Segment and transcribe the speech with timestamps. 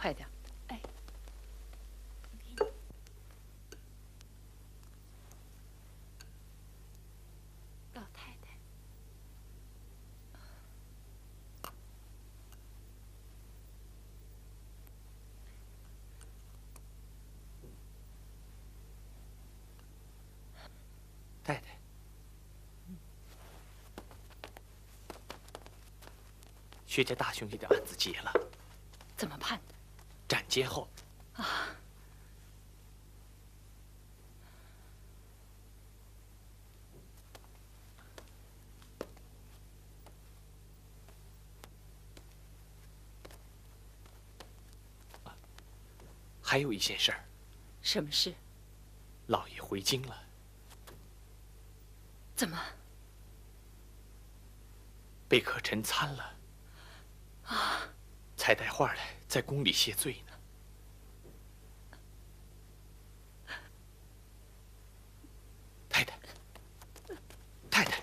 [0.00, 0.28] 快点。
[0.68, 0.80] 哎，
[7.94, 8.56] 老太太，
[21.42, 21.76] 太太，
[26.86, 28.32] 薛家大兄弟的案子结了，
[29.16, 29.74] 怎么判的？
[30.28, 30.86] 斩监后。
[31.34, 31.74] 啊，
[46.42, 47.24] 还有一件事儿，
[47.82, 48.34] 什么事？
[49.26, 50.22] 老爷回京了。
[52.36, 52.58] 怎么？
[55.28, 56.34] 被可臣参了。
[57.46, 57.80] 啊！
[58.36, 60.32] 才带话来，在宫里谢罪呢。
[65.90, 66.18] 太太，
[67.70, 68.02] 太太，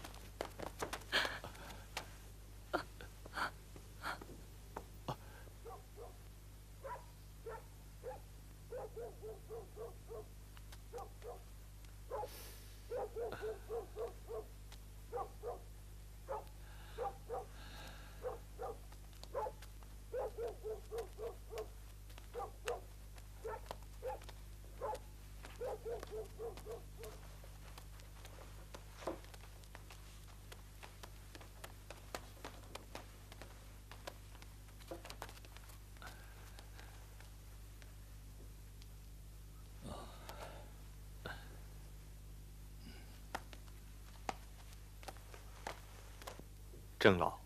[47.06, 47.40] 郑老，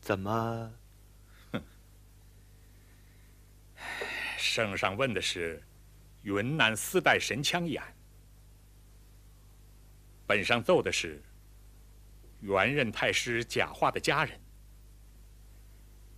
[0.00, 0.74] 怎么？
[1.52, 1.62] 哼，
[4.36, 5.62] 圣上问的是
[6.22, 7.94] 云南四代神枪一案，
[10.26, 11.22] 本上奏的是
[12.40, 14.36] 原任太师贾化的家人。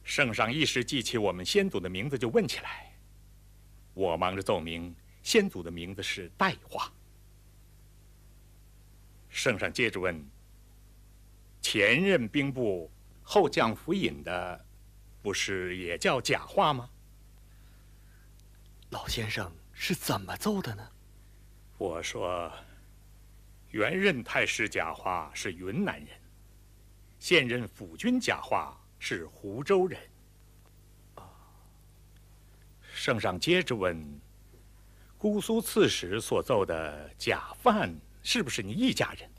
[0.02, 2.90] 圣上一时记起我们先祖的名字，就问起来。
[3.92, 6.90] 我忙着奏明，先祖的名字是代化。
[9.28, 10.26] 圣上接着问。
[11.60, 12.90] 前任兵部
[13.22, 14.64] 后将府尹的，
[15.22, 16.90] 不是也叫假话吗？
[18.90, 20.90] 老先生是怎么奏的呢？
[21.78, 22.50] 我说，
[23.70, 26.08] 原任太师假话是云南人，
[27.18, 30.00] 现任府军假话是湖州人。
[32.92, 34.20] 圣上接着问，
[35.16, 39.30] 姑苏刺史所奏的假犯是不是你一家人？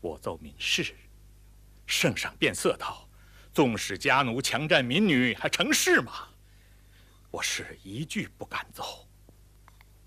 [0.00, 0.94] 我奏明是。
[1.86, 3.08] 圣上变色道
[3.52, 6.28] ：“纵使家奴强占民女，还成事吗？”
[7.30, 9.06] 我是一句不敢奏。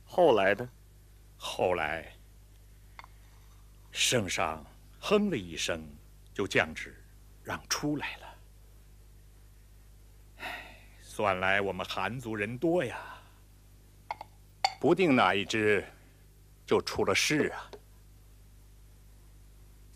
[0.05, 0.69] 后来呢？
[1.37, 2.13] 后来，
[3.91, 4.65] 圣上
[4.99, 5.83] 哼了一声，
[6.33, 6.95] 就降旨
[7.43, 8.35] 让出来了。
[10.37, 12.97] 唉，算来我们韩族人多呀，
[14.79, 15.85] 不定哪一支
[16.65, 17.69] 就出了事啊。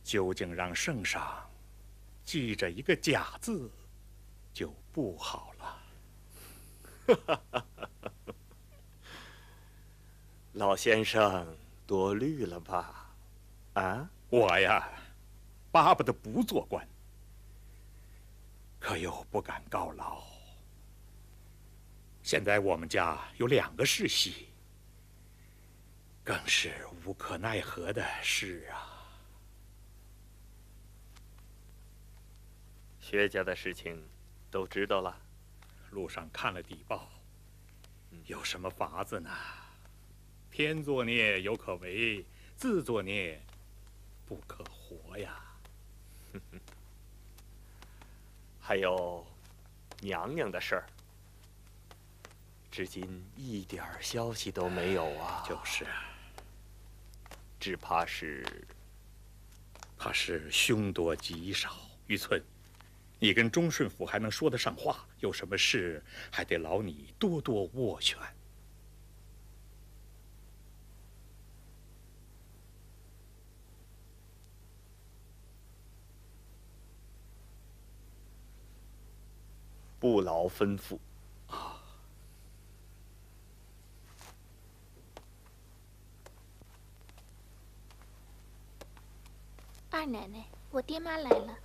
[0.03, 1.49] 究竟让圣上。
[2.31, 3.69] 记着一个假字，
[4.53, 5.83] 就不好了。
[10.53, 11.45] 老先生
[11.85, 13.13] 多虑了吧？
[13.73, 14.89] 啊，我呀，
[15.73, 16.87] 巴不得不做官，
[18.79, 20.23] 可又不敢告老。
[22.23, 24.47] 现在我们家有两个世袭，
[26.23, 29.00] 更是无可奈何的事啊。
[33.11, 34.01] 薛家的事情
[34.49, 35.13] 都知道了，
[35.89, 37.09] 路上看了底报，
[38.25, 39.29] 有什么法子呢？
[40.49, 43.37] 天作孽犹可为，自作孽
[44.25, 45.43] 不可活呀。
[48.61, 49.27] 还有
[49.99, 50.85] 娘娘的事儿，
[52.71, 55.43] 至今一点消息都没有啊。
[55.45, 56.05] 就是啊，
[57.59, 58.45] 只怕是，
[59.97, 61.75] 怕是凶多吉少，
[62.07, 62.41] 玉寸。
[63.23, 68.17] 你跟忠顺府还能说得上话，有什么事还得劳你多多斡旋。
[79.99, 80.97] 不劳吩咐。
[81.45, 81.79] 啊，
[89.91, 91.55] 二奶奶，我爹妈来了。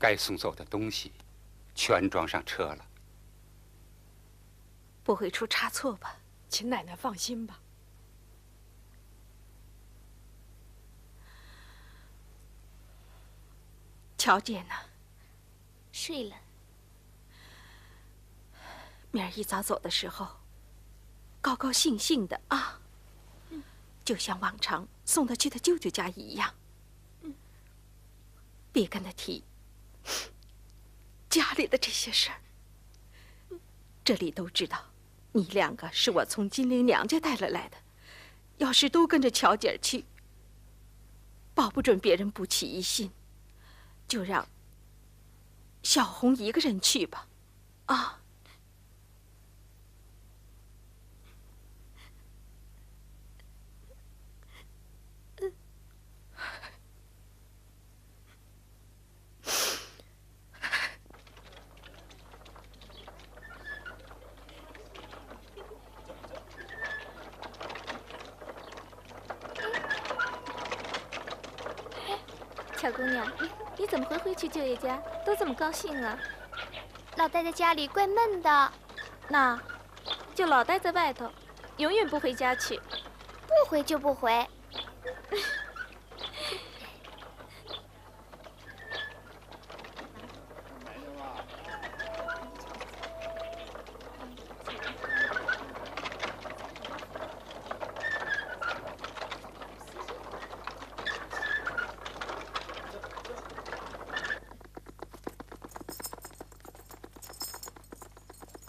[0.00, 1.12] 该送走的东西
[1.74, 2.86] 全装上车了。
[5.04, 6.16] 不会出差错吧？
[6.48, 7.60] 请奶奶放心吧。
[14.16, 14.74] 乔姐呢？
[15.92, 16.36] 睡了。
[19.10, 20.26] 明儿一早走的时候，
[21.40, 22.80] 高高兴兴的啊，
[24.04, 26.54] 就像往常送他去他舅舅家一样。
[28.72, 29.42] 别跟他提
[31.28, 32.40] 家里的这些事儿。
[34.04, 34.86] 这里都知道，
[35.32, 37.76] 你两个是我从金陵娘家带了来的。
[38.58, 40.04] 要是都跟着乔姐儿去，
[41.54, 43.10] 保不准别人不起疑心。
[44.08, 44.48] 就让
[45.82, 47.28] 小红一个人去吧，
[47.86, 48.19] 啊。
[72.80, 73.30] 巧姑娘，
[73.76, 74.96] 你怎么会回去舅爷家？
[75.26, 76.18] 都这么高兴啊？
[77.16, 78.72] 老待在家里怪闷的，
[79.28, 79.60] 那
[80.34, 81.30] 就老待在外头，
[81.76, 82.80] 永远不回家去。
[83.46, 84.48] 不回就不回。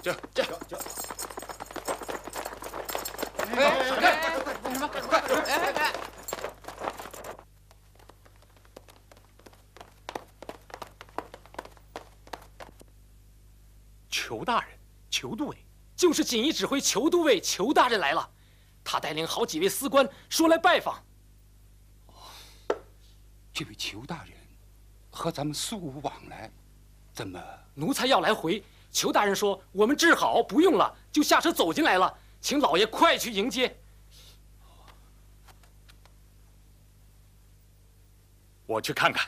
[0.03, 0.75] 这这这，
[14.09, 14.69] 裘大人，
[15.11, 15.57] 裘都尉，
[15.95, 18.29] 就是锦衣指挥裘都尉裘大人来了，
[18.85, 21.03] 他带领好几位司官说来拜访。
[23.51, 24.31] 这位裘大人
[25.09, 26.49] 和咱们素无往来，
[27.11, 27.37] 怎么？
[27.73, 28.63] 奴才要来回，
[28.93, 33.77] 裘大人说我们治好不用了，就下车走进来了，请老爷快去迎接。
[38.65, 39.27] 我去看看。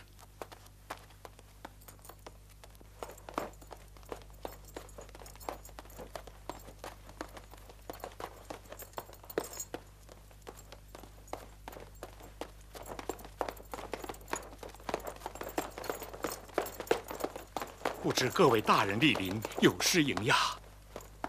[18.04, 20.36] 不知各位大人莅临，有失迎驾。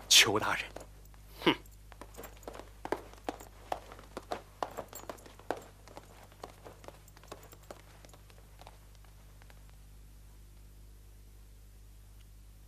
[0.09, 0.65] 裘大人，
[1.45, 1.55] 哼！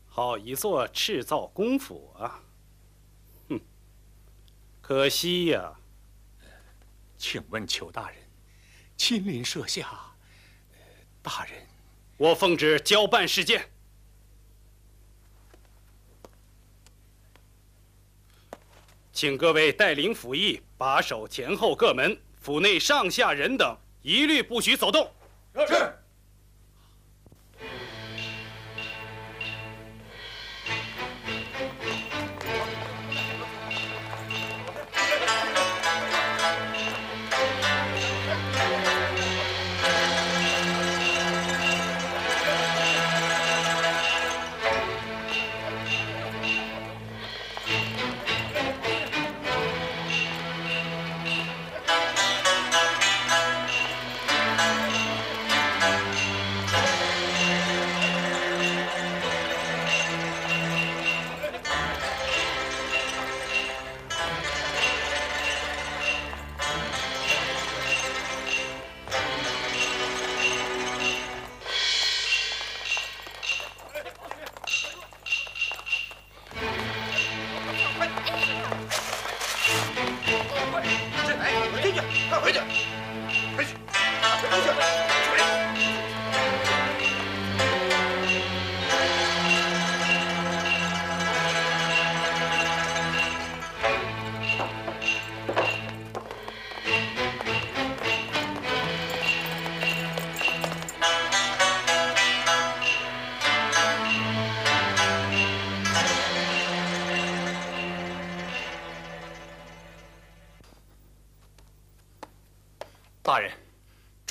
[0.07, 2.41] 好一座赤造功府啊！
[3.49, 3.61] 哼，
[4.81, 5.75] 可惜呀。
[7.19, 8.19] 请问裘大人，
[8.97, 10.15] 亲临设下，
[11.21, 11.67] 大人，
[12.17, 13.69] 我奉旨交办事件。
[19.17, 25.11] 请各位带领府役把守前后各门，府内上下人等一律不许走动。
[25.67, 25.91] 是。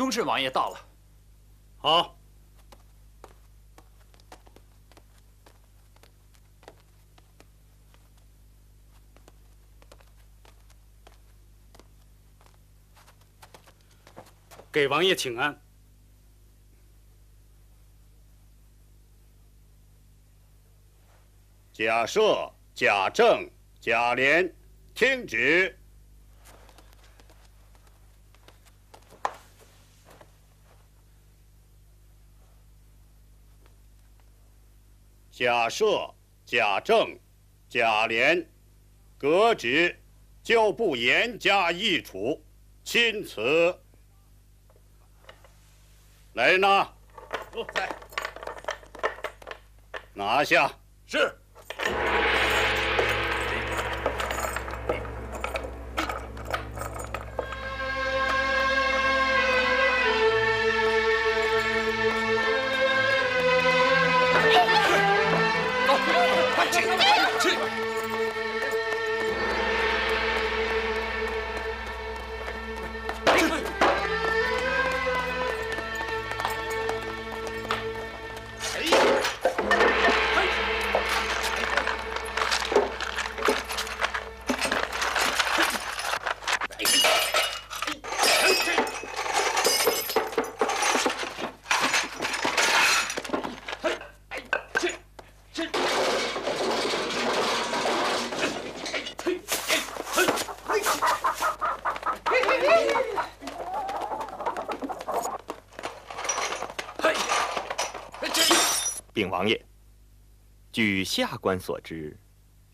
[0.06, 0.80] 朱氏王爷到了。
[1.78, 2.16] 好。
[14.72, 15.60] 给王爷请安。
[21.74, 23.50] 假设贾政
[23.82, 24.54] 贾琏
[24.94, 25.80] 听旨。
[35.38, 36.14] 贾赦、
[36.46, 37.20] 贾政、
[37.68, 38.46] 贾琏，
[39.18, 40.02] 革职，
[40.42, 42.42] 就不严加议处，
[42.86, 43.78] 钦此。
[46.36, 46.88] 来人呐！
[47.74, 47.94] 在。
[50.14, 50.72] 拿下。
[51.06, 51.38] 是。
[109.16, 109.64] 禀王爷，
[110.74, 112.20] 据下官所知，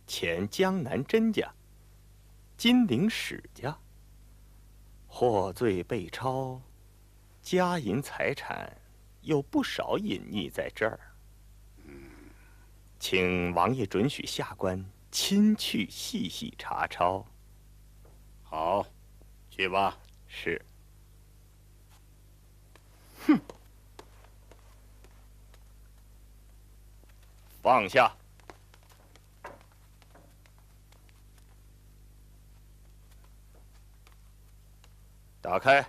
[0.07, 1.53] 前江南甄家、
[2.57, 3.77] 金陵史家
[5.05, 6.59] 获罪被抄，
[7.43, 8.75] 家银财产
[9.21, 10.99] 有不少隐匿在这儿。
[12.97, 17.23] 请王爷准许下官亲去细细查抄。
[18.41, 18.87] 好，
[19.51, 19.95] 去吧。
[20.27, 20.59] 是。
[23.27, 23.39] 哼。
[27.61, 28.11] 放下！
[35.39, 35.85] 打开！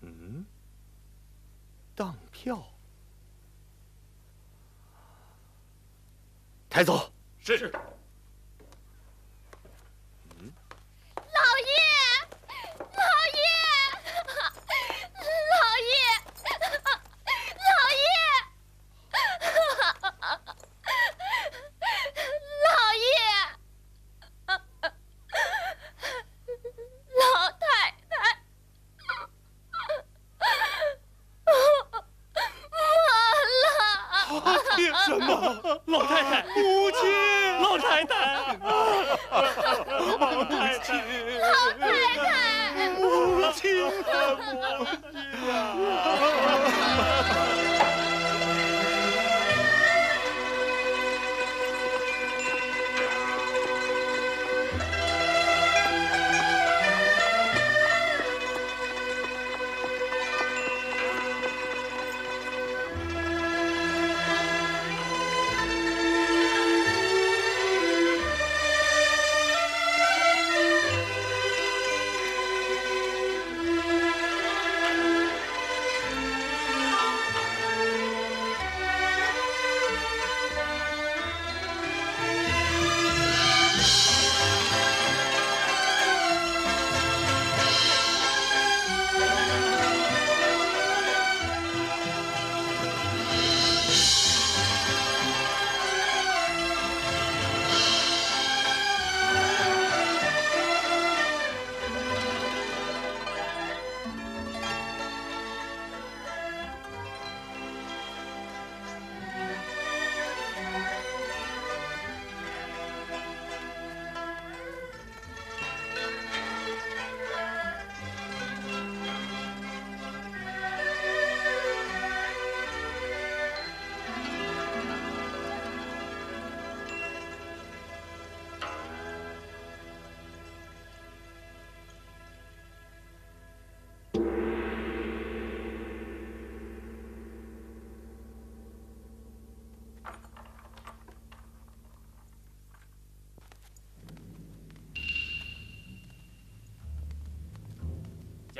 [0.00, 0.44] 嗯，
[1.94, 2.62] 当票。
[6.70, 7.12] 抬走。
[7.40, 7.70] 是。
[35.86, 36.44] 老太太。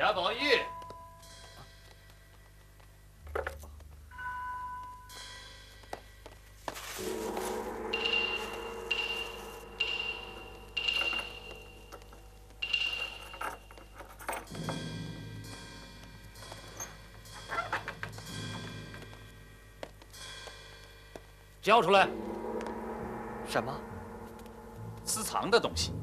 [0.03, 0.59] 贾宝玉
[21.61, 22.09] 交出来。
[23.47, 23.73] 什么？
[25.05, 25.93] 私藏的东西。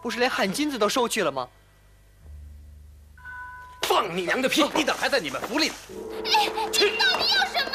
[0.00, 1.48] 不是连汗巾子都收去了吗？
[4.12, 4.62] 放你娘的屁！
[4.74, 5.74] 你等还在你们府里呢。
[6.26, 7.72] 哎，你到底要什么？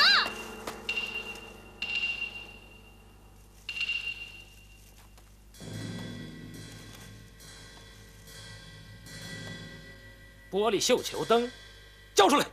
[10.51, 11.51] 玻璃绣球灯，
[12.13, 12.46] 交出来！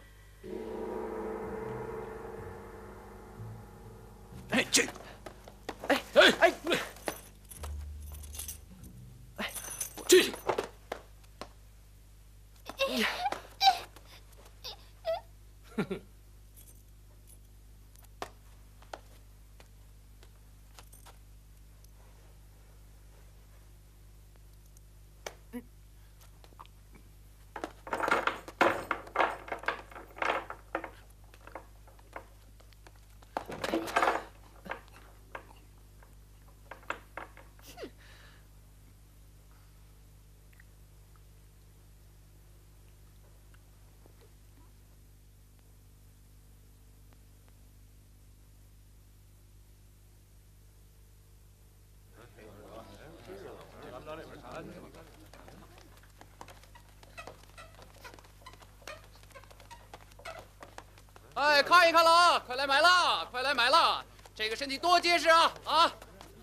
[61.65, 62.43] 看一看了啊！
[62.47, 64.05] 快来买了，快来买了！
[64.35, 65.53] 这个身体多结实啊！
[65.65, 65.93] 啊，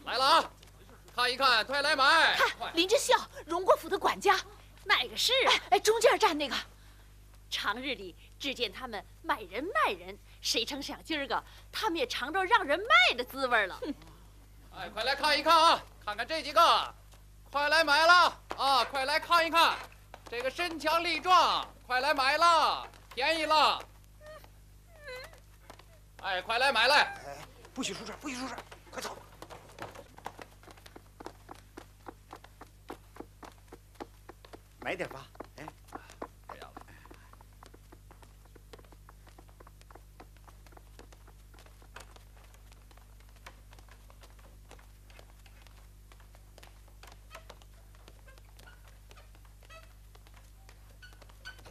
[0.05, 0.43] 来了啊！
[1.15, 2.35] 看一看，快来买！
[2.35, 4.35] 看林之孝，荣国府的管家，
[4.83, 5.31] 哪个是？
[5.47, 6.55] 啊哎，中间站那个。
[7.49, 13.79] 常日里只见他们买人卖人，谁成想今儿个他们也尝着让人卖的滋味了。
[14.75, 15.83] 哎，快来看一看啊！
[16.03, 16.93] 看看这几个，
[17.51, 18.83] 快来买了啊！
[18.85, 19.77] 快来看一看，
[20.29, 23.79] 这个身强力壮，快来买了，便宜了！
[26.21, 27.01] 哎，快来买来！
[27.25, 27.37] 哎，
[27.73, 28.55] 不许出声，不许出声，
[28.91, 29.17] 快走！
[34.79, 35.25] 买点吧，
[35.57, 35.65] 哎，
[36.47, 36.73] 不要了。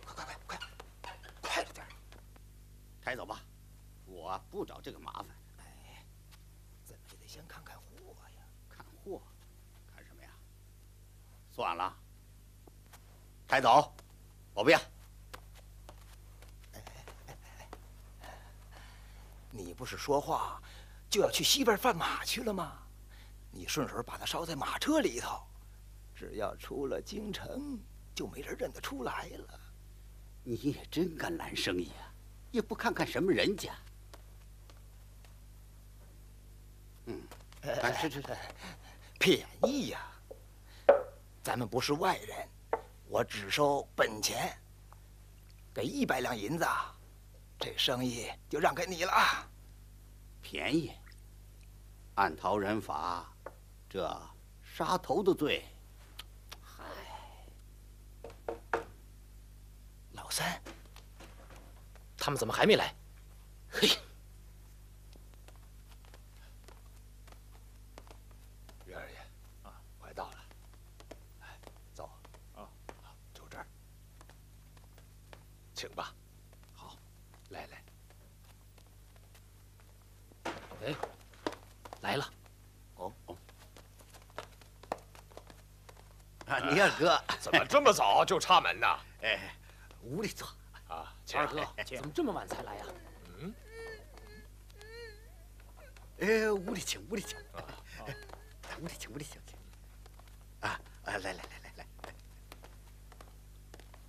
[0.05, 0.59] 快快快快，
[1.41, 1.87] 快着点！
[3.03, 3.41] 抬走吧，
[4.07, 5.29] 我不找这个麻烦。
[5.61, 6.05] 哎，
[6.85, 8.44] 怎么也得先看看货呀。
[8.68, 9.23] 看货？
[9.90, 10.29] 看什么呀？
[11.51, 11.96] 算了，
[13.49, 13.90] 抬走，
[14.53, 14.79] 我不要。
[19.51, 20.62] 你不是说话
[21.09, 22.83] 就要去西边贩马去了吗？
[23.51, 25.40] 你顺手把它烧在马车里头，
[26.14, 27.81] 只要出了京城，
[28.14, 29.59] 就没人认得出来了。
[30.44, 32.12] 你也真敢揽生意啊！
[32.51, 33.75] 也不看看什么人家。
[39.18, 40.01] 便宜呀！
[41.42, 42.49] 咱们不是外人，
[43.09, 44.57] 我只收本钱，
[45.75, 46.66] 给一百两银子，
[47.59, 49.12] 这生意就让给你了。
[50.40, 50.92] 便宜？
[52.14, 53.31] 按逃人法，
[53.88, 54.20] 这
[54.62, 55.64] 杀头的罪。
[56.62, 56.85] 嗨，
[60.12, 60.61] 老三，
[62.16, 62.94] 他们怎么还没来？
[63.70, 63.88] 嘿，
[68.85, 69.16] 于二爷，
[69.62, 70.37] 啊，快到了，
[71.40, 71.59] 来，
[71.94, 72.11] 走，
[72.55, 72.68] 啊，
[73.33, 73.66] 就这儿，
[75.81, 76.14] 请吧。
[76.75, 76.95] 好，
[77.49, 77.83] 来来。
[80.85, 80.95] 哎，
[82.03, 82.31] 来了。
[82.97, 83.37] 哦哦。
[86.49, 88.87] 啊，你二哥怎么这么早就插门呢？
[89.23, 89.57] 哎，
[90.03, 90.47] 屋里坐。
[90.87, 92.85] 啊，二哥，怎么这么晚才来呀？
[93.38, 93.55] 嗯。
[96.21, 97.38] 哎，屋里请，屋里请。
[97.55, 97.64] 啊，
[98.83, 99.57] 屋里请，屋里请，请。
[100.61, 101.87] 啊啊，来来来来来。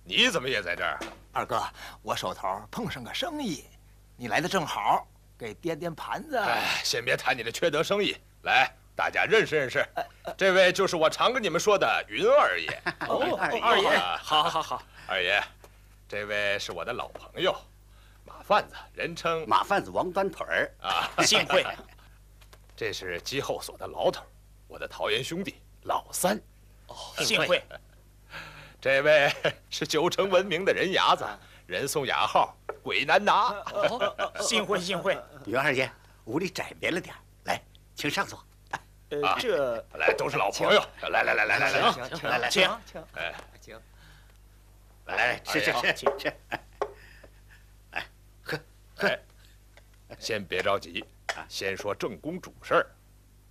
[0.04, 1.00] 你怎么也在这儿？
[1.32, 1.62] 二哥，
[2.02, 3.64] 我手头碰上个生意，
[4.16, 5.06] 你来的正好，
[5.38, 6.36] 给掂掂盘子。
[6.36, 9.82] 哎，先别谈你的缺德生意，来，大家认识认识。
[10.36, 12.82] 这位就是我常跟你们说的云二爷。
[13.08, 15.42] 哦，二爷，好，好，好，二爷，
[16.06, 17.56] 这位是我的老朋友，
[18.26, 21.64] 马贩子，人称马贩子王端腿儿啊， 幸会。
[22.76, 24.22] 这是机后所的老头，
[24.68, 26.38] 我的桃园兄弟老三。
[26.88, 27.64] 哦，幸会。
[28.82, 29.32] 这位
[29.70, 31.24] 是九城闻名的人牙子，
[31.66, 33.50] 人送雅号“鬼难拿”。
[33.72, 35.16] 哦，幸会幸会。
[35.46, 35.88] 云二爷，
[36.24, 37.14] 屋里窄别了点
[37.44, 37.62] 来，
[37.94, 38.44] 请上座。
[39.10, 42.68] 呃，这来都是老朋友，来来来来来来，请请来来请，
[43.14, 43.80] 哎，请，
[45.04, 46.34] 来来吃吃吃吃吃。
[47.92, 48.04] 来，
[48.42, 48.58] 喝
[48.96, 49.18] 喝，
[50.18, 51.04] 先别着急，
[51.48, 52.86] 先说正宫主事儿。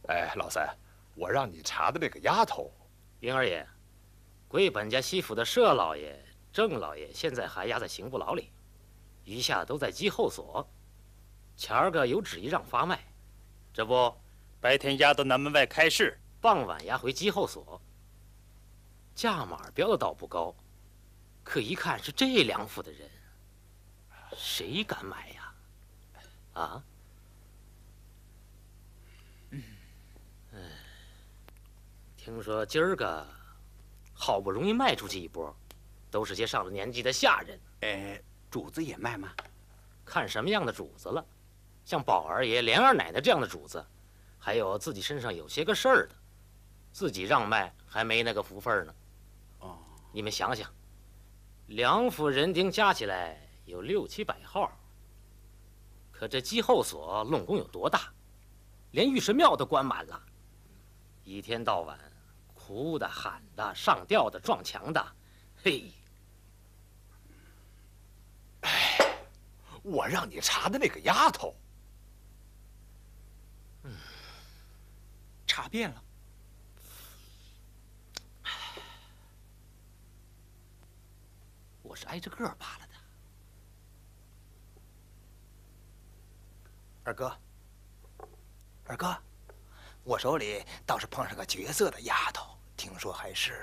[0.10, 0.68] 哎，老三，
[1.16, 2.70] 我让你查的那个丫头，
[3.22, 3.66] 云二爷，
[4.52, 8.52] 贵本家西府的佘老爷、郑老爷现在还押在刑部牢里，
[9.24, 10.70] 余下都在缉后所。
[11.56, 13.02] 前儿个有旨意让发卖，
[13.74, 14.14] 这不，
[14.60, 17.82] 白天押到南门外开市，傍晚押回缉后所。
[19.16, 20.54] 价码标的倒不高，
[21.46, 23.10] 可一看是这两府的人，
[24.36, 25.54] 谁敢买呀？
[26.52, 26.84] 啊？
[32.18, 33.26] 听说今儿个
[34.24, 35.52] 好不容易卖出去一波，
[36.12, 37.60] 都是些上了年纪的下人。
[37.80, 39.34] 哎，主子也卖吗？
[40.06, 41.26] 看什么样的主子了，
[41.84, 43.84] 像宝二爷、莲二奶奶这样的主子，
[44.38, 46.16] 还有自己身上有些个事儿的，
[46.92, 48.94] 自己让卖还没那个福分呢。
[49.62, 49.80] 哦，
[50.12, 50.72] 你们想想，
[51.66, 54.72] 两府人丁加起来有六七百号，
[56.12, 58.14] 可这鸡后所拢共有多大？
[58.92, 60.22] 连御神庙都关满了，
[61.24, 61.98] 一天到晚。
[62.72, 65.16] 哭的、喊的、上吊的、撞墙的，
[65.62, 65.92] 嘿！
[68.62, 68.98] 哎，
[69.84, 71.54] 我让你查的那个丫头，
[73.84, 73.94] 嗯，
[75.46, 76.02] 查遍了。
[81.82, 82.94] 我是挨着个扒了的。
[87.04, 87.38] 二哥，
[88.86, 89.14] 二哥，
[90.06, 92.58] 我手里倒是碰上个绝色的丫头。
[92.82, 93.54] 听说还是。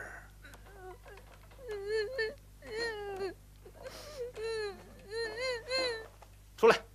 [6.57, 6.88] 出来。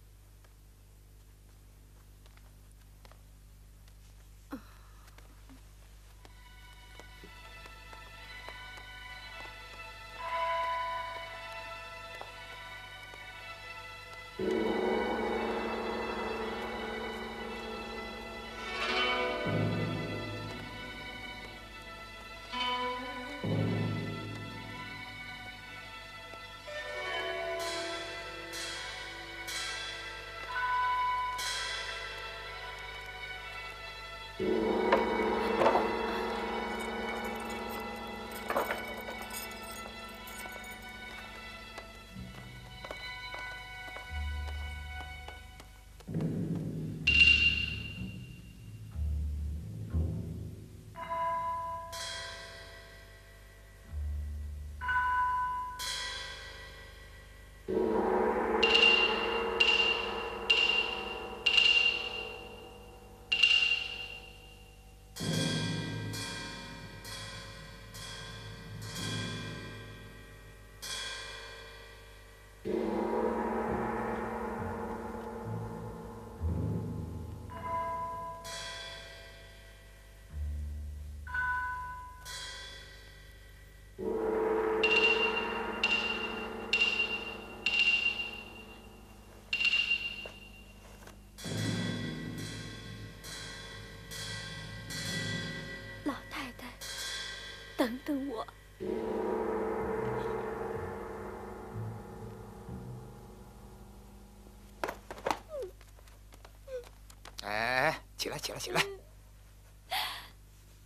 [108.64, 108.82] 起来！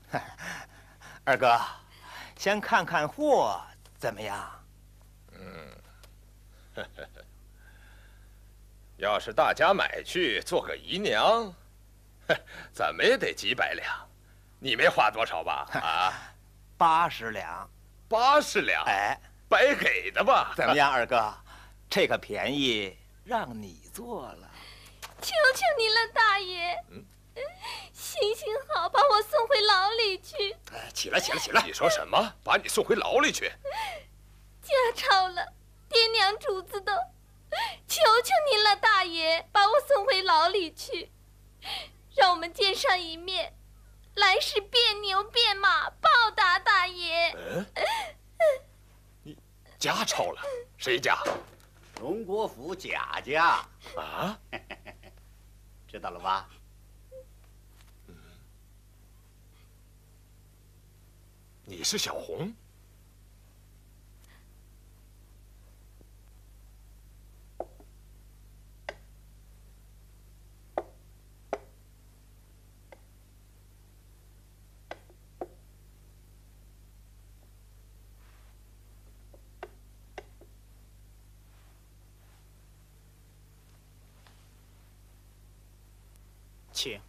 [1.24, 1.60] 二哥，
[2.36, 3.62] 先看看货
[4.00, 4.66] 怎么样？
[5.34, 6.84] 嗯，
[8.98, 11.54] 要是大家买去做个姨娘，
[12.74, 14.10] 怎么也得几百两。
[14.60, 15.68] 你没花多少吧？
[15.74, 16.34] 啊？
[16.80, 17.70] 八十两，
[18.10, 19.16] 八十两，哎，
[19.48, 20.54] 白给的吧？
[20.58, 21.32] 怎么样，二哥？
[21.88, 24.50] 这个便宜让你做了。
[25.22, 26.76] 求求你了，大爷！
[26.90, 27.06] 嗯，
[28.20, 30.56] 行行好，把我送回牢里去。
[30.72, 31.62] 哎，起来，起来，起来！
[31.66, 32.34] 你说什么？
[32.44, 33.52] 把你送回牢里去？
[34.62, 35.54] 家抄了，
[35.90, 36.92] 爹娘主子都，
[37.88, 41.12] 求求您了，大爷，把我送回牢里去，
[42.16, 43.54] 让我们见上一面。
[44.16, 47.32] 来世变牛变马报答大爷。
[47.36, 47.66] 嗯，
[49.22, 49.38] 你
[49.78, 50.42] 家抄了？
[50.78, 51.20] 谁家？
[52.00, 53.64] 荣国府贾家。
[53.96, 54.40] 啊？
[55.88, 56.50] 知道了吧？
[61.70, 62.54] 你是小红？
[86.72, 87.02] 请。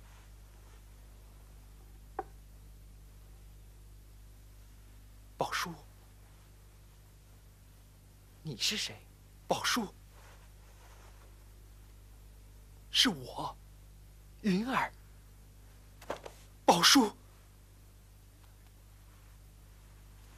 [8.49, 8.97] 你是谁？
[9.47, 9.87] 宝叔，
[12.91, 13.55] 是我，
[14.41, 14.91] 云儿。
[16.65, 17.15] 宝叔，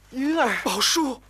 [0.09, 1.21] 云儿，宝叔。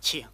[0.00, 0.26] 请。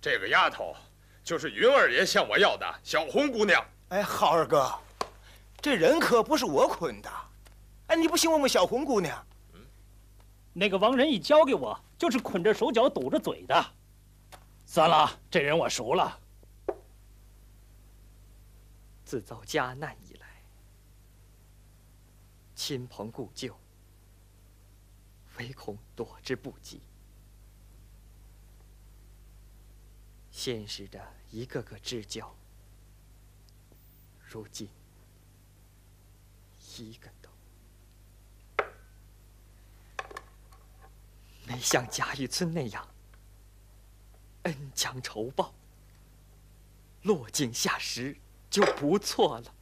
[0.00, 0.74] 这个丫头，
[1.22, 3.64] 就是云二爷向我要的小红姑娘。
[3.88, 4.72] 哎，浩二哥，
[5.60, 7.10] 这人可不是我捆的。
[7.88, 9.26] 哎，你不信问问小红姑娘。
[9.52, 9.60] 嗯
[10.52, 13.66] 那个王仁义交给我，就是捆着手脚、堵着嘴的。
[14.66, 16.18] 算了，这人我熟了。
[19.04, 20.26] 自遭家难以来，
[22.54, 23.56] 亲朋故旧，
[25.38, 26.80] 唯恐躲之不及。
[30.30, 32.34] 现实的一个个知交，
[34.28, 34.68] 如今
[36.78, 37.28] 一个都
[41.46, 42.88] 没像贾雨村那样
[44.44, 45.52] 恩将仇报，
[47.02, 48.16] 落井下石
[48.48, 49.54] 就不错了。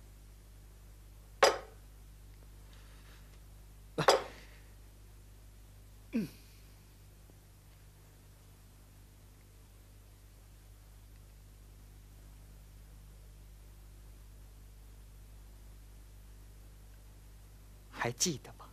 [18.08, 18.66] 还记得吗？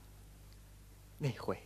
[1.17, 1.61] 那回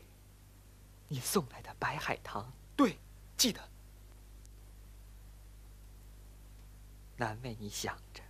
[1.08, 2.98] 你送来的白海棠，对，
[3.38, 3.62] 记得。
[7.16, 8.24] 难为你想着，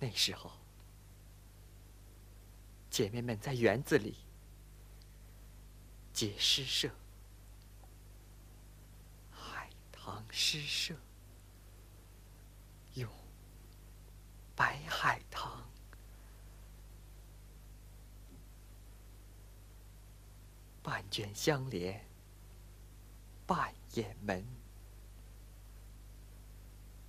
[0.00, 0.50] 那时候
[2.90, 4.16] 姐妹们在园子里
[6.12, 6.90] 结诗社，
[9.30, 10.96] 海棠诗社
[12.94, 13.08] 用
[14.58, 15.48] 白海棠，
[20.82, 22.04] 半卷相连，
[23.46, 24.44] 半掩门。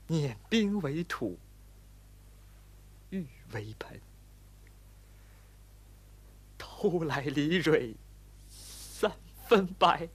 [0.06, 1.40] 碾冰为土，
[3.10, 4.00] 玉为盆，
[6.56, 7.96] 偷来梨蕊
[8.48, 9.12] 三
[9.48, 10.08] 分白，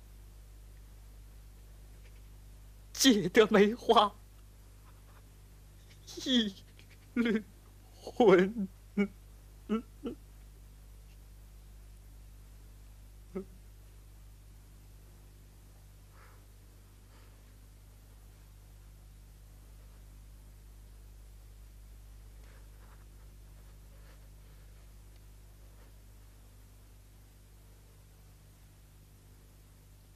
[2.93, 4.15] 借得梅花
[6.25, 6.55] 一
[7.15, 7.43] 缕
[7.93, 8.69] 魂。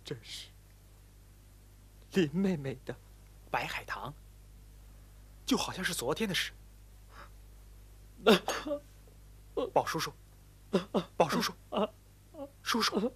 [0.05, 0.49] 这是
[2.15, 2.97] 林妹妹的
[3.51, 4.15] 白海棠，
[5.45, 6.51] 就好像是昨天的事。
[9.73, 10.13] 宝叔叔，
[11.17, 11.53] 宝叔叔，
[12.63, 13.13] 叔叔。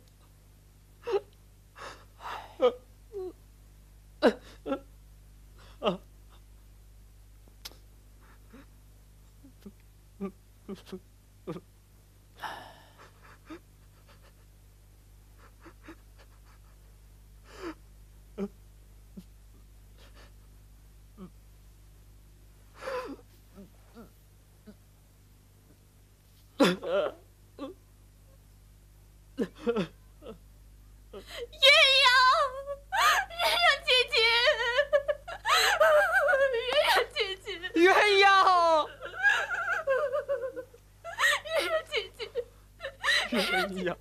[26.63, 27.11] 鸳鸯，
[33.33, 34.15] 鸳鸯姐姐，
[35.81, 35.85] 鸳
[36.87, 37.91] 鸯姐姐，鸳
[38.23, 38.39] 鸯，
[41.43, 42.21] 鸳鸯姐姐，
[43.33, 43.35] 鸳
[43.73, 43.99] 鸯，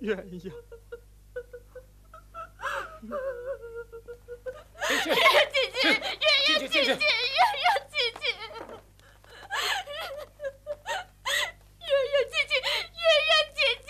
[0.00, 0.52] 鸳鸯，鸳鸯姐姐，鸳鸯姐姐，鸳鸯姐姐。
[11.80, 12.52] 鸳鸯姐姐，
[12.94, 13.88] 鸳鸯姐姐。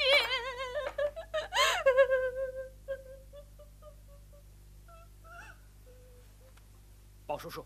[7.27, 7.65] 宝叔叔，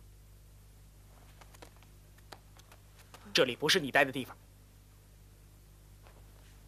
[3.33, 4.37] 这里不是你待的地方。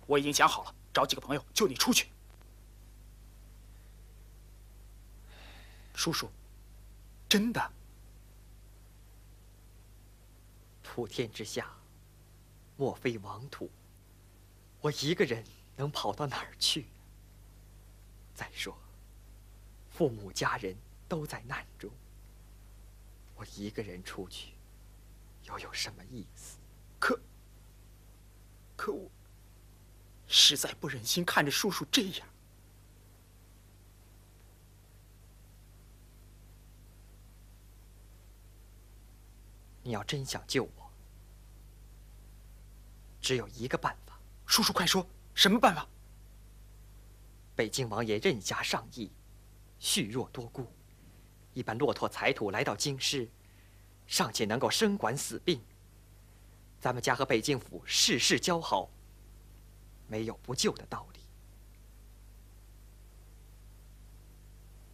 [0.09, 2.09] 我已经想好了，找几个朋友救你出去。
[5.95, 6.29] 叔叔，
[7.29, 7.73] 真的，
[10.83, 11.73] 普天之下，
[12.77, 13.71] 莫非王土。
[14.81, 15.45] 我一个人
[15.77, 16.87] 能跑到哪儿去？
[18.35, 18.77] 再说，
[19.91, 20.77] 父母家人
[21.09, 21.89] 都在难中，
[23.37, 24.55] 我一个人出去，
[25.45, 26.59] 又有什么意思？
[26.99, 27.21] 可，
[28.75, 29.11] 可我
[30.27, 32.29] 实在不忍心看着叔叔这样。
[39.83, 40.91] 你要真想救我，
[43.21, 44.19] 只有一个办法。
[44.45, 45.87] 叔叔，快说，什么办法？
[47.55, 49.11] 北京王爷任侠上意，
[49.79, 50.67] 恤弱多孤，
[51.57, 53.27] 一般骆驼财土来到京师，
[54.07, 55.59] 尚且能够生管死病。
[56.79, 58.91] 咱们家和北京府世世交好，
[60.07, 61.21] 没有不救的道理。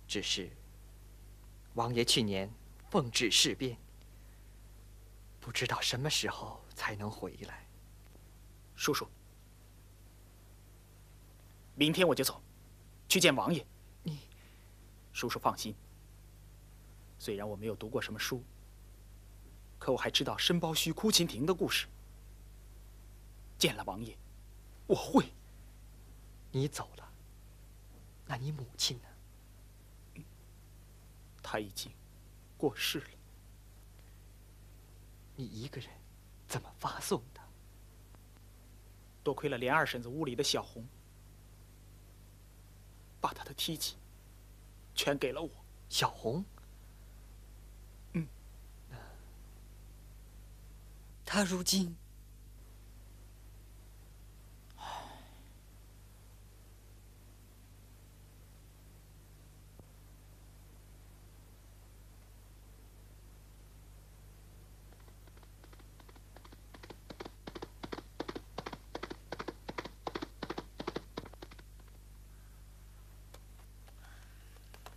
[0.07, 0.49] 只是，
[1.75, 2.49] 王爷去年
[2.89, 3.77] 奉旨事变。
[5.41, 7.67] 不知道什么时候才能回来，
[8.77, 9.09] 叔叔。
[11.75, 12.41] 明天我就走，
[13.09, 13.67] 去见王爷。
[14.05, 14.21] 你，
[15.13, 15.75] 叔叔放心。
[17.23, 18.43] 虽然我没有读过什么书，
[19.79, 21.87] 可我还知道申包胥、哭秦亭的故事。
[23.57, 24.19] 见了王爷，
[24.89, 25.33] 我会。
[26.51, 27.09] 你走了，
[28.27, 30.25] 那你母亲呢？
[31.41, 31.93] 她已经
[32.59, 33.07] 过世了。
[35.37, 35.89] 你一个人
[36.49, 37.41] 怎么发送的？
[39.23, 40.85] 多亏了连二婶子屋里的小红，
[43.21, 43.95] 把她的梯级
[44.93, 45.49] 全给了我。
[45.89, 46.45] 小红，
[51.35, 51.97] 他如今。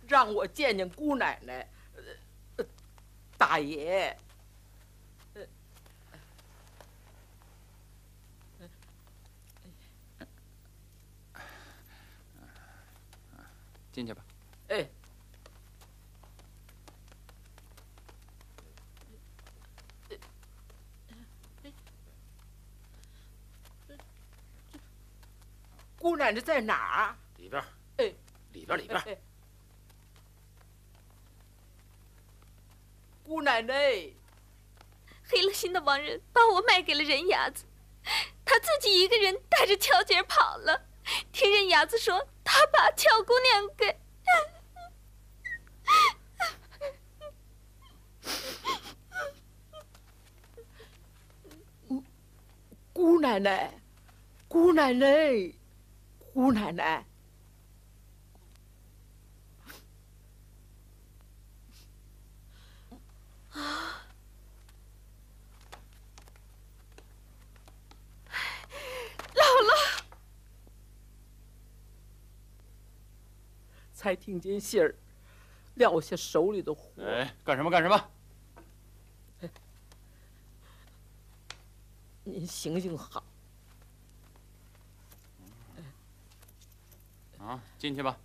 [0.06, 1.66] 让我见见姑奶奶，
[3.38, 4.14] 大爷。
[13.96, 14.22] 进去吧。
[14.68, 14.86] 哎。
[25.98, 27.16] 姑奶奶在哪儿？
[27.38, 27.64] 里边。
[27.96, 28.12] 哎。
[28.52, 29.18] 里边，里边。
[33.24, 33.74] 姑奶奶，
[35.24, 37.64] 黑了心的王仁把我卖给了人牙子，
[38.44, 40.86] 他自己一个人带着巧姐跑了。
[41.32, 43.98] 听人牙子说，他把巧姑娘给……
[52.92, 53.74] 姑奶奶，
[54.46, 55.52] 姑奶奶，
[56.32, 57.04] 姑奶奶。
[63.50, 63.95] 啊！
[73.96, 74.94] 才听见信儿，
[75.76, 77.02] 撂下手里的活。
[77.02, 78.10] 哎，干什么干什么？
[82.24, 83.24] 您行行好。
[87.38, 88.18] 啊，进去吧。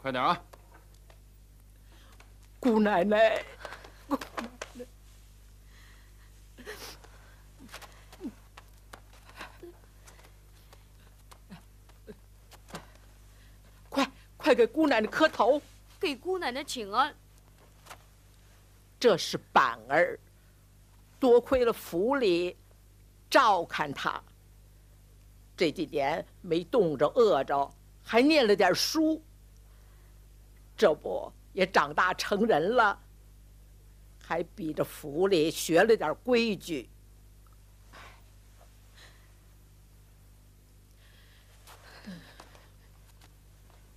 [0.00, 0.42] 快点啊！
[2.60, 3.44] 姑奶奶，
[4.06, 4.86] 姑奶奶，
[14.44, 15.58] 快快给姑奶奶磕头，
[15.98, 17.14] 给姑奶奶请安。
[19.00, 20.20] 这是板儿，
[21.18, 22.54] 多亏了府里
[23.30, 24.22] 照看他，
[25.56, 27.72] 这几年没冻着饿着，
[28.02, 29.18] 还念了点书。
[30.76, 33.00] 这不也长大成人了，
[34.22, 36.86] 还比着府里学了点规矩。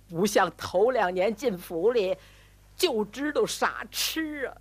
[0.08, 2.16] 不像头两年进府里，
[2.76, 4.56] 就知道傻吃啊。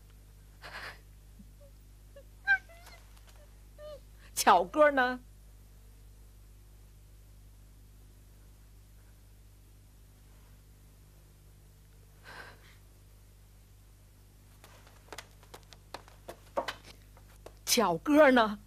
[4.35, 5.19] 巧哥呢？
[17.65, 18.59] 巧哥呢？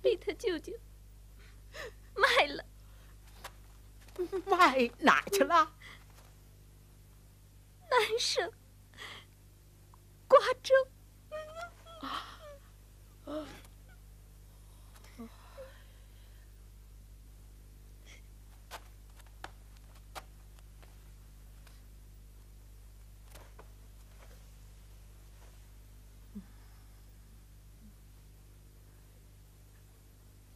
[0.00, 0.72] 被他舅舅
[2.14, 2.64] 卖了。
[4.82, 5.72] 卖哪去了？
[7.90, 8.50] 南省
[10.26, 10.74] 瓜州。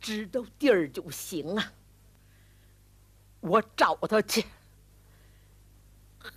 [0.00, 1.72] 知道地儿就行啊！
[3.46, 4.44] 我找他去，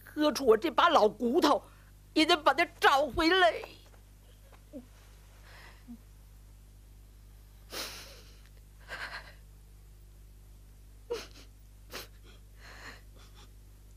[0.05, 1.59] 喝出我这把老骨头，
[2.13, 3.53] 也得把他找回来。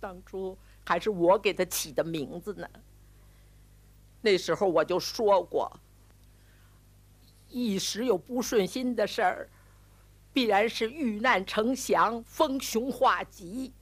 [0.01, 2.67] 当初还是我给他起的名字呢。
[4.23, 5.71] 那时候我就说过，
[7.51, 9.49] 一时有不顺心的事儿。
[10.33, 13.73] 必然是遇难成祥、逢凶化吉，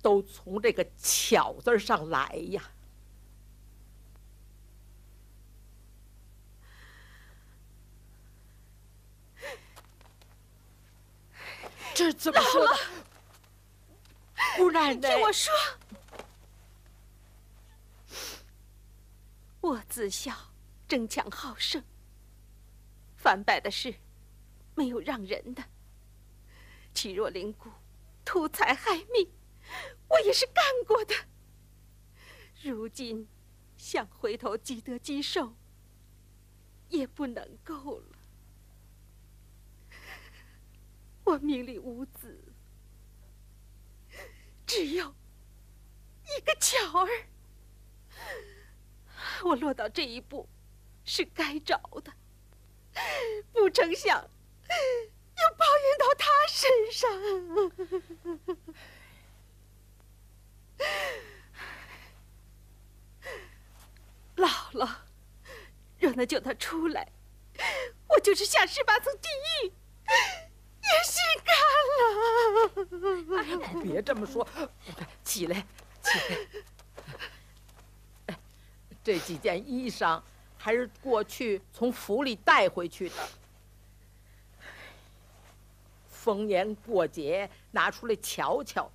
[0.00, 2.62] 都从这个“巧”字上来呀。
[11.92, 12.74] 这怎么说的？
[14.56, 15.52] 姑奶奶，听我说，
[19.60, 20.32] 我自小
[20.88, 21.82] 争强好胜，
[23.16, 23.94] 反败的事。
[24.80, 25.62] 没有让人的，
[26.94, 27.68] 欺弱凌孤、
[28.24, 29.30] 图财害命，
[30.08, 31.14] 我也是干过的。
[32.62, 33.28] 如今
[33.76, 35.54] 想回头积德积寿，
[36.88, 38.18] 也不能够了。
[41.24, 42.42] 我命里无子，
[44.66, 45.14] 只有
[46.24, 47.26] 一个巧儿。
[49.44, 50.48] 我落到这一步，
[51.04, 52.10] 是该找的，
[53.52, 54.26] 不成想。
[55.36, 57.10] 又抱怨到他身上，
[64.36, 64.88] 姥姥，
[65.98, 67.12] 若能救他出来，
[68.08, 69.28] 我就是下十八层地
[69.62, 69.72] 狱
[70.82, 71.54] 也心甘
[73.58, 73.68] 了。
[73.82, 74.46] 别这么说，
[75.24, 75.66] 起来，
[76.02, 76.24] 起来。
[79.02, 80.22] 这几件衣裳
[80.58, 83.14] 还是过去从府里带回去的。
[86.22, 88.90] 逢年过节拿出来瞧瞧，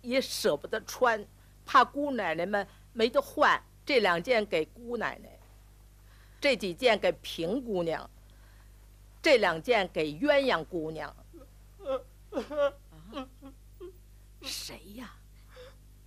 [0.00, 1.22] 也舍不得穿，
[1.66, 3.62] 怕姑奶奶们没得换。
[3.84, 5.28] 这两件给姑奶奶，
[6.40, 8.08] 这几件给平姑娘，
[9.20, 11.14] 这两件给鸳鸯姑娘。
[14.40, 15.14] 谁呀？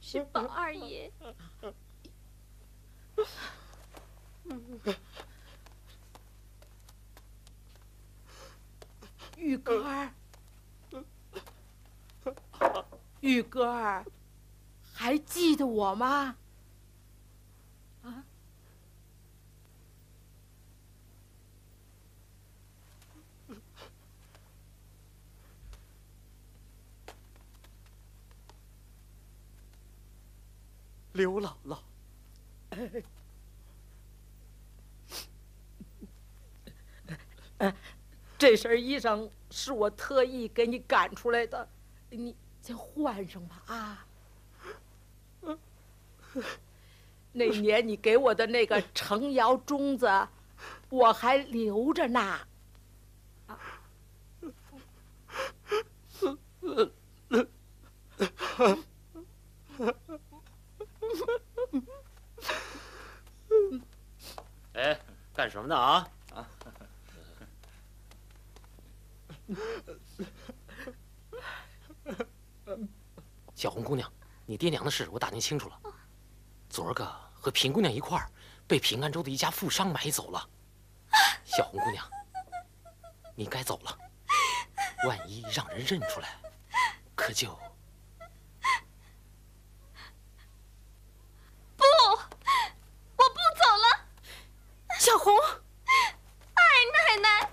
[0.02, 1.12] 是宝二爷。
[9.38, 10.10] 玉哥儿。
[13.22, 14.06] 玉哥儿，
[14.94, 16.38] 还记得我吗？
[18.04, 18.24] 啊！
[31.14, 31.80] 刘姥姥，
[38.38, 41.68] 这身衣裳是我特意给你赶出来的，
[42.10, 42.36] 你。
[42.66, 44.08] 先换上吧啊！
[47.32, 50.10] 那年你给我的那个成窑钟子，
[50.90, 52.40] 我还留着呢。
[64.74, 65.00] 哎，
[65.36, 66.10] 干什么呢啊？
[66.34, 66.50] 啊！
[73.54, 74.12] 小红姑娘，
[74.56, 75.78] 你爹娘的事我打听清楚了。
[76.70, 78.32] 昨儿个和平姑娘一块儿
[78.66, 80.50] 被平安州的一家富商买走了。
[81.44, 82.10] 小红姑娘，
[83.36, 83.98] 你该走了。
[85.06, 86.40] 万一让人认出来，
[87.16, 87.50] 可就……
[91.76, 91.84] 不，
[93.18, 94.06] 我不走了。
[95.02, 97.52] 小红，二奶奶，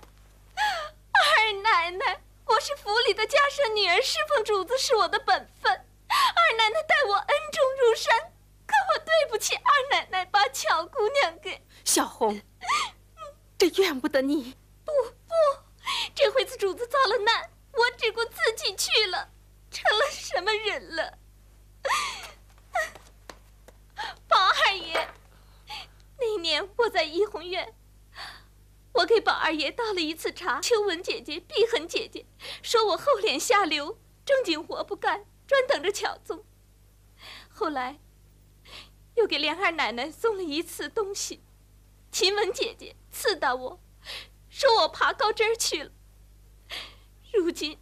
[0.55, 5.85] 二奶奶，我是府里的家舍女儿，侍奉主子是我的本分。
[6.15, 8.15] 二奶奶待我恩重如山，
[8.67, 12.39] 可我对不起二奶奶，把巧姑娘给小红，
[13.57, 14.55] 这怨不得你。
[14.85, 14.93] 不
[15.27, 15.35] 不，
[16.15, 19.31] 这回子主子遭了难，我只顾自己去了，
[19.71, 21.19] 成了什么人了？
[24.29, 25.09] 宝二爷，
[26.19, 27.75] 那年我在怡红院，
[28.93, 30.61] 我给宝二爷倒了一次茶。
[30.61, 32.27] 秋文姐姐、碧痕姐姐
[32.63, 36.45] 说我厚脸下流，正经活不干，专等着巧宗。
[37.51, 37.99] 后来
[39.17, 41.43] 又给莲二奶奶送了一次东西，
[42.13, 43.81] 晴雯姐姐刺到我，
[44.49, 45.91] 说我爬高枝儿去了。
[47.33, 47.79] 如今，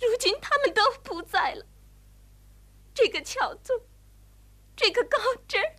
[0.00, 1.66] 如今他们都不在了。
[2.94, 3.78] 这个巧宗，
[4.74, 5.76] 这个高枝儿，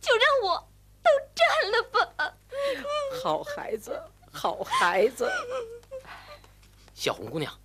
[0.00, 0.68] 就让我
[1.02, 2.36] 都占了吧。
[3.22, 5.30] 好孩子，好孩子。
[6.94, 7.60] 小红姑娘，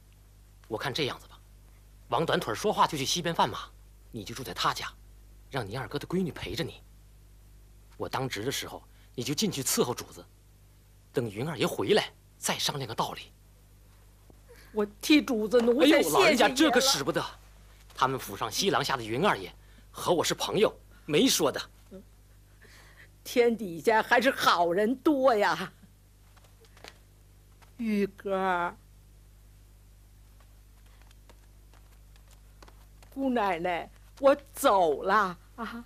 [0.67, 1.39] 我看这样子吧，
[2.09, 3.69] 王短腿说话就去西边贩马，
[4.11, 4.91] 你就住在他家，
[5.49, 6.81] 让你二哥的闺女陪着你。
[7.97, 8.83] 我当值的时候，
[9.13, 10.25] 你就进去伺候主子，
[11.11, 13.31] 等云二爷回来再商量个道理。
[14.71, 17.23] 我替主子奴哎呦，才谢谢老人家这可使不得，
[17.93, 19.53] 他们府上西廊下的云二爷
[19.91, 21.61] 和我是朋友，没说的。
[23.23, 25.71] 天底下还是好人多呀。
[27.77, 28.75] 玉哥，
[33.13, 33.89] 姑奶奶，
[34.19, 35.85] 我走了啊。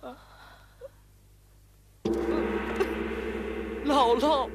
[3.84, 4.48] 姥姥，